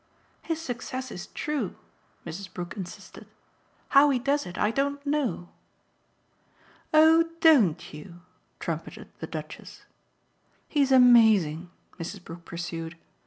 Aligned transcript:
"His 0.41 0.59
success 0.59 1.11
is 1.11 1.27
true," 1.27 1.75
Mrs. 2.25 2.51
Brook 2.51 2.75
insisted. 2.75 3.27
"How 3.89 4.09
he 4.09 4.17
does 4.17 4.47
it 4.47 4.57
I 4.57 4.71
don't 4.71 5.05
know." 5.05 5.49
"Oh 6.91 7.29
DON'T 7.39 7.93
you?" 7.93 8.21
trumpeted 8.59 9.09
the 9.19 9.27
Duchess. 9.27 9.85
"He's 10.67 10.91
amazing," 10.91 11.69
Mrs. 11.99 12.23
Brook 12.23 12.45
pursued. 12.45 12.97